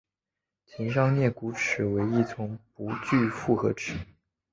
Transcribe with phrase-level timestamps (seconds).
[0.65, 3.93] 前上颌骨齿为一丛不具复合齿。